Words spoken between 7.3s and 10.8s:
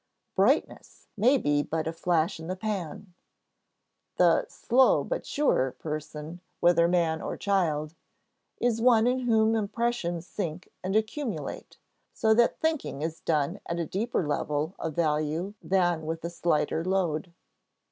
child, is one in whom impressions sink